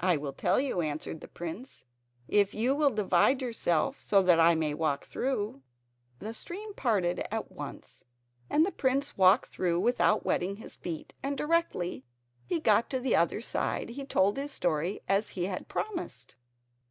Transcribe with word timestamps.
"I 0.00 0.18
will 0.18 0.34
tell 0.34 0.60
you," 0.60 0.82
answered 0.82 1.22
the 1.22 1.26
prince, 1.26 1.86
"if 2.28 2.52
you 2.52 2.74
will 2.74 2.90
divide 2.90 3.40
yourself 3.40 3.98
so 3.98 4.20
that 4.22 4.38
I 4.38 4.54
may 4.54 4.74
walk 4.74 5.06
through." 5.06 5.62
The 6.18 6.34
stream 6.34 6.74
parted 6.74 7.22
at 7.30 7.50
once, 7.50 8.04
and 8.50 8.66
the 8.66 8.70
prince 8.70 9.16
walked 9.16 9.46
through 9.48 9.80
without 9.80 10.22
wetting 10.22 10.56
his 10.56 10.76
feet; 10.76 11.14
and 11.22 11.34
directly 11.38 12.04
he 12.44 12.60
got 12.60 12.90
to 12.90 13.00
the 13.00 13.16
other 13.16 13.40
side 13.40 13.88
he 13.88 14.04
told 14.04 14.36
his 14.36 14.52
story 14.52 15.00
as 15.08 15.30
he 15.30 15.46
had 15.46 15.66
promised. 15.66 16.36